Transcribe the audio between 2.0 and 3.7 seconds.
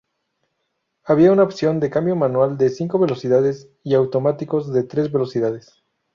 manual de cinco velocidades